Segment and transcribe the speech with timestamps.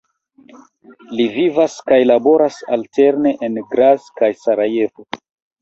[1.19, 5.11] Li vivas kaj laboras alterne en Graz kaj Sarajevo.